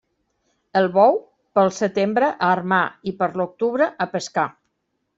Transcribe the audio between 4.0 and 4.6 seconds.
a pescar.